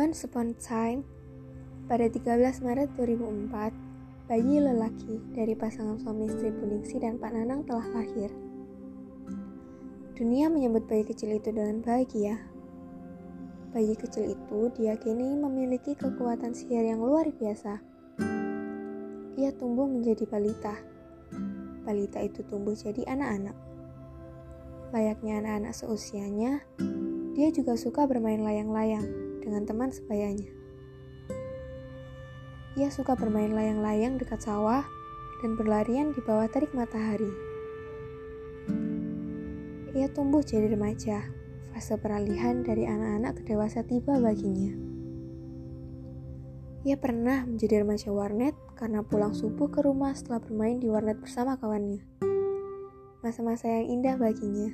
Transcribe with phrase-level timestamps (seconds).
[0.00, 1.04] Once upon time,
[1.84, 7.84] pada 13 Maret 2004, bayi lelaki dari pasangan suami istri Buningsi dan Pak Nanang telah
[7.92, 8.32] lahir.
[10.16, 12.40] Dunia menyambut bayi kecil itu dengan bahagia.
[13.76, 17.84] Bayi kecil itu diyakini memiliki kekuatan sihir yang luar biasa.
[19.36, 20.80] Ia tumbuh menjadi balita.
[21.84, 23.56] Balita itu tumbuh jadi anak-anak.
[24.96, 26.64] Layaknya anak-anak seusianya,
[27.36, 30.48] dia juga suka bermain layang-layang dengan teman sebayanya.
[32.78, 34.86] Ia suka bermain layang-layang dekat sawah
[35.42, 37.32] dan berlarian di bawah terik matahari.
[39.90, 41.26] Ia tumbuh jadi remaja,
[41.74, 44.70] fase peralihan dari anak-anak ke dewasa tiba baginya.
[46.80, 51.60] Ia pernah menjadi remaja warnet karena pulang subuh ke rumah setelah bermain di warnet bersama
[51.60, 52.00] kawannya.
[53.20, 54.72] Masa-masa yang indah baginya.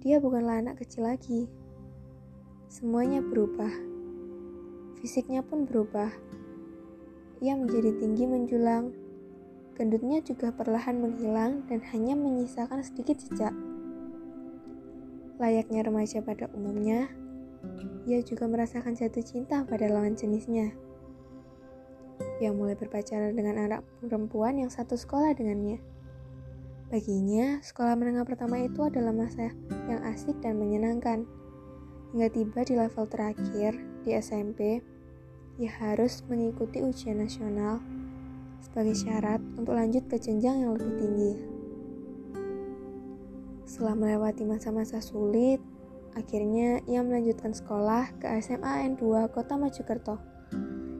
[0.00, 1.44] Dia bukanlah anak kecil lagi.
[2.68, 3.72] Semuanya berubah.
[5.00, 6.12] Fisiknya pun berubah.
[7.40, 8.92] Ia menjadi tinggi menjulang.
[9.72, 13.56] Gendutnya juga perlahan menghilang dan hanya menyisakan sedikit jejak.
[15.40, 17.08] Layaknya remaja pada umumnya,
[18.04, 20.76] ia juga merasakan jatuh cinta pada lawan jenisnya
[22.38, 25.80] yang mulai berpacaran dengan anak perempuan yang satu sekolah dengannya.
[26.92, 29.52] Baginya, sekolah menengah pertama itu adalah masa
[29.88, 31.37] yang asik dan menyenangkan.
[32.08, 34.80] Hingga tiba di level terakhir, di SMP,
[35.60, 37.84] ia harus mengikuti ujian nasional
[38.64, 41.32] sebagai syarat untuk lanjut ke jenjang yang lebih tinggi.
[43.68, 45.60] Setelah melewati masa-masa sulit,
[46.16, 50.16] akhirnya ia melanjutkan sekolah ke SMA N2 Kota Mojokerto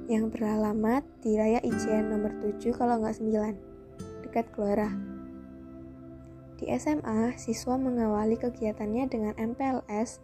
[0.08, 4.92] yang beralamat di Raya Ijen nomor 7 kalau nggak 9, dekat Gelora.
[6.58, 10.18] Di SMA, siswa mengawali kegiatannya dengan MPLS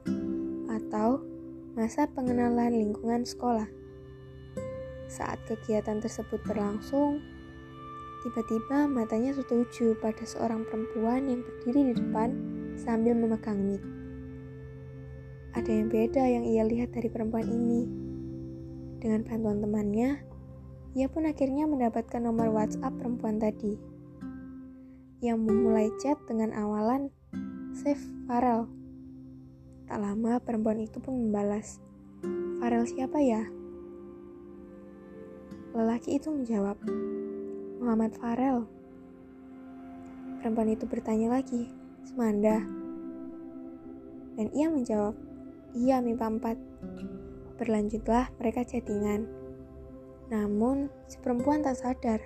[0.86, 1.24] atau
[1.74, 3.66] masa pengenalan lingkungan sekolah.
[5.10, 7.20] Saat kegiatan tersebut berlangsung,
[8.24, 12.30] tiba-tiba matanya setuju pada seorang perempuan yang berdiri di depan
[12.78, 13.82] sambil memegang mic.
[15.54, 17.86] Ada yang beda yang ia lihat dari perempuan ini.
[18.98, 20.10] Dengan bantuan temannya,
[20.98, 23.78] ia pun akhirnya mendapatkan nomor WhatsApp perempuan tadi
[25.22, 27.08] yang memulai chat dengan awalan
[27.74, 28.83] Save Farel.
[29.84, 31.76] Tak lama perempuan itu pun membalas,
[32.56, 33.44] Farel siapa ya?
[35.76, 36.80] Lelaki itu menjawab,
[37.84, 38.64] Muhammad Farel.
[40.40, 41.68] Perempuan itu bertanya lagi,
[42.08, 42.64] Semanda.
[44.40, 45.12] Dan ia menjawab,
[45.76, 47.60] iya Mipa 4.
[47.60, 49.28] Berlanjutlah mereka chattingan.
[50.32, 52.24] Namun, si perempuan tak sadar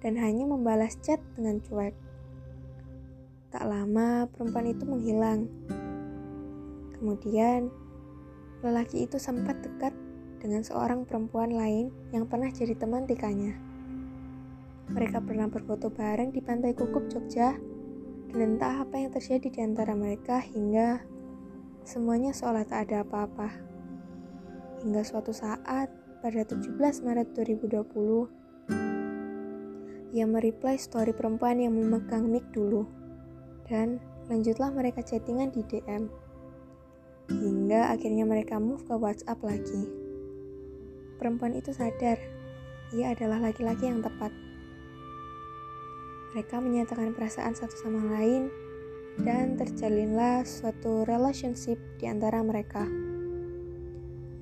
[0.00, 1.92] dan hanya membalas chat dengan cuek.
[3.52, 5.48] Tak lama, perempuan itu menghilang.
[7.04, 7.68] Kemudian,
[8.64, 9.92] lelaki itu sempat dekat
[10.40, 13.60] dengan seorang perempuan lain yang pernah jadi teman tikanya.
[14.88, 17.60] Mereka pernah berfoto bareng di pantai Kukup, Jogja,
[18.32, 21.04] dan entah apa yang terjadi di antara mereka hingga
[21.84, 23.52] semuanya seolah tak ada apa-apa.
[24.80, 25.92] Hingga suatu saat,
[26.24, 26.72] pada 17
[27.04, 32.88] Maret 2020, ia mereply story perempuan yang memegang mic dulu.
[33.68, 34.00] Dan
[34.32, 36.23] lanjutlah mereka chattingan di DM.
[37.32, 39.88] Hingga akhirnya mereka move ke WhatsApp lagi.
[41.16, 42.20] Perempuan itu sadar,
[42.92, 44.34] ia adalah laki-laki yang tepat.
[46.34, 48.50] Mereka menyatakan perasaan satu sama lain
[49.22, 52.84] dan terjalinlah suatu relationship di antara mereka.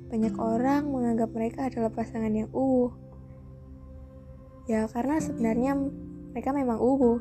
[0.08, 2.92] Banyak orang menganggap mereka adalah pasangan yang uh,
[4.68, 5.74] Ya karena sebenarnya
[6.32, 7.18] mereka memang ubu.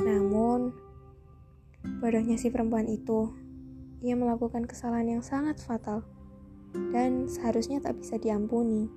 [0.00, 0.72] Namun,
[2.00, 3.30] bodohnya si perempuan itu,
[4.02, 6.02] ia melakukan kesalahan yang sangat fatal
[6.90, 8.90] dan seharusnya tak bisa diampuni.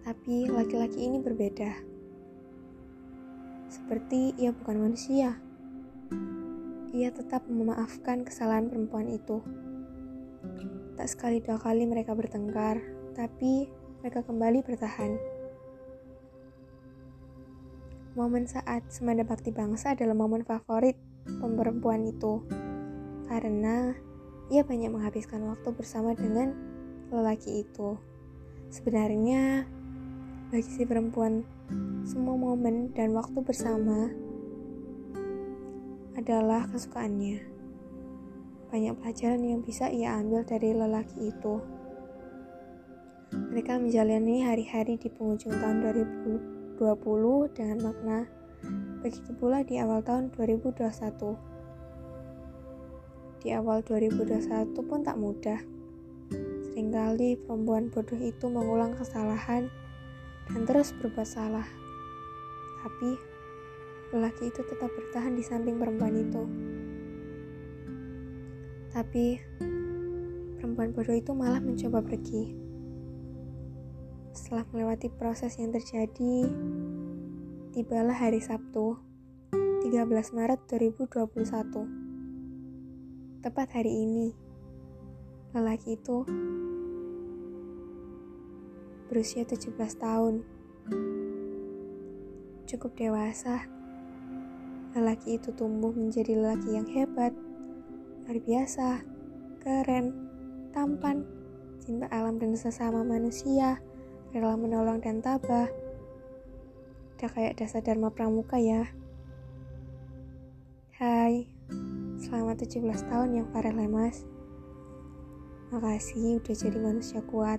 [0.00, 1.76] Tapi laki-laki ini berbeda.
[3.68, 5.36] Seperti ia bukan manusia.
[6.96, 9.44] Ia tetap memaafkan kesalahan perempuan itu.
[10.96, 12.80] Tak sekali dua kali mereka bertengkar,
[13.12, 13.68] tapi
[14.00, 15.12] mereka kembali bertahan.
[18.12, 21.00] Momen saat Semada Bakti Bangsa adalah momen favorit
[21.40, 22.44] perempuan itu
[23.32, 23.96] karena
[24.52, 26.52] ia banyak menghabiskan waktu bersama dengan
[27.08, 27.96] lelaki itu.
[28.68, 29.64] Sebenarnya
[30.52, 31.48] bagi si perempuan
[32.04, 34.12] semua momen dan waktu bersama
[36.12, 37.40] adalah kesukaannya.
[38.68, 41.56] Banyak pelajaran yang bisa ia ambil dari lelaki itu.
[43.32, 48.18] Mereka menjalani hari-hari di penghujung tahun 2020 2020 dengan makna
[49.06, 51.51] begitu pula di awal tahun 2021.
[53.42, 55.58] Di awal 2021 pun tak mudah.
[56.70, 59.66] Seringkali perempuan bodoh itu mengulang kesalahan
[60.46, 61.66] dan terus berbuat salah.
[62.86, 63.18] Tapi
[64.14, 66.42] lelaki itu tetap bertahan di samping perempuan itu.
[68.94, 69.42] Tapi
[70.62, 72.54] perempuan bodoh itu malah mencoba pergi.
[74.38, 76.46] Setelah melewati proses yang terjadi,
[77.74, 79.02] tibalah hari Sabtu,
[79.82, 82.01] 13 Maret 2021.
[83.42, 84.30] Tepat hari ini,
[85.50, 86.22] lelaki itu
[89.10, 90.46] berusia 17 tahun.
[92.70, 93.66] Cukup dewasa,
[94.94, 97.34] lelaki itu tumbuh menjadi lelaki yang hebat,
[98.22, 99.02] luar biasa,
[99.58, 100.14] keren,
[100.70, 101.26] tampan,
[101.82, 103.82] cinta alam dan sesama manusia,
[104.30, 105.66] rela menolong dan tabah.
[107.18, 108.86] Udah kayak dasar Dharma Pramuka ya.
[110.94, 111.51] Hai,
[112.22, 114.22] selamat 17 tahun yang Farel Lemas.
[115.74, 117.58] Makasih udah jadi manusia kuat.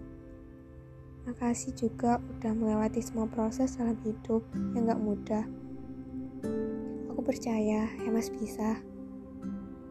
[1.27, 4.39] Makasih juga udah melewati semua proses dalam hidup
[4.71, 5.44] yang gak mudah.
[7.12, 8.80] Aku percaya Hemas bisa.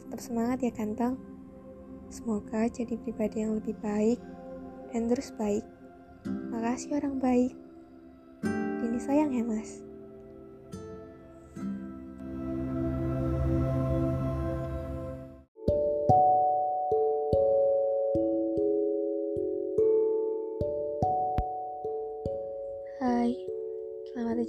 [0.09, 1.21] Tetap semangat ya kantang.
[2.09, 4.25] Semoga jadi pribadi yang lebih baik
[4.97, 5.69] dan terus baik.
[6.25, 7.53] Makasih orang baik.
[8.81, 9.92] Dini sayang Hemas.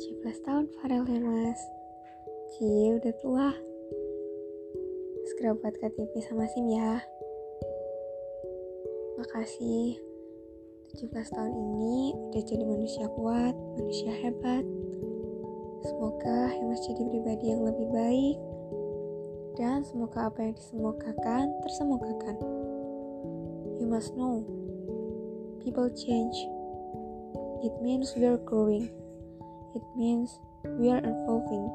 [0.04, 1.64] 17 tahun Farel ya mas.
[2.52, 3.56] Cie, udah tua.
[5.32, 7.00] Segera buat KTP sama SIM ya.
[9.16, 9.96] Makasih.
[11.00, 14.68] 17 tahun ini udah jadi manusia kuat, manusia hebat.
[15.88, 18.38] Semoga Hemas jadi pribadi yang lebih baik.
[19.56, 22.36] Dan semoga apa yang disemogakan tersemogakan.
[23.80, 24.44] You must know
[25.64, 26.36] People change.
[27.64, 29.03] It means we are growing.
[29.76, 30.40] It means
[30.78, 31.68] we are evolving.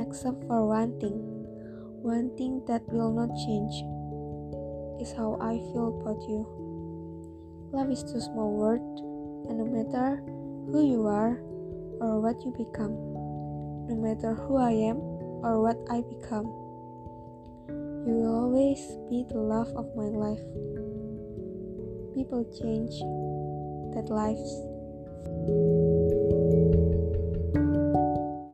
[0.00, 1.20] Except for one thing.
[2.00, 3.84] One thing that will not change
[5.00, 6.48] is how I feel about you.
[7.72, 8.80] Love is too small word,
[9.48, 10.22] and no matter
[10.70, 11.40] who you are
[12.00, 12.94] or what you become,
[13.88, 14.96] no matter who I am
[15.42, 16.46] or what I become,
[18.06, 18.80] you will always
[19.10, 20.44] be the love of my life.
[22.14, 22.94] People change,
[23.94, 24.50] that lives.